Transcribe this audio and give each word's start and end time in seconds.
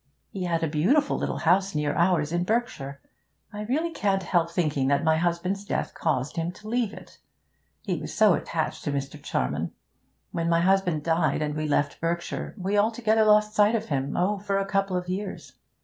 He 0.31 0.45
had 0.45 0.63
a 0.63 0.67
beautiful 0.67 1.15
little 1.15 1.37
house 1.37 1.75
near 1.75 1.93
ours, 1.93 2.31
in 2.31 2.43
Berkshire. 2.43 2.99
I 3.53 3.65
really 3.65 3.91
can't 3.91 4.23
help 4.23 4.49
thinking 4.49 4.87
that 4.87 5.03
my 5.03 5.17
husband's 5.17 5.63
death 5.63 5.93
caused 5.93 6.37
him 6.37 6.51
to 6.53 6.67
leave 6.67 6.91
it. 6.91 7.19
He 7.83 8.01
was 8.01 8.11
so 8.11 8.33
attached 8.33 8.83
to 8.85 8.91
Mr. 8.91 9.21
Charman! 9.21 9.73
When 10.31 10.49
my 10.49 10.61
husband 10.61 11.03
died, 11.03 11.43
and 11.43 11.53
we 11.55 11.67
left 11.67 12.01
Berkshire, 12.01 12.55
we 12.57 12.79
altogether 12.79 13.23
lost 13.25 13.53
sight 13.53 13.75
of 13.75 13.89
him 13.89 14.17
oh, 14.17 14.39
for 14.39 14.57
a 14.57 14.65
couple 14.65 14.97
of 14.97 15.07
years. 15.07 15.53